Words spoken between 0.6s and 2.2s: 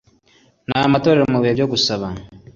n’amatorero mu bihe byo gusaba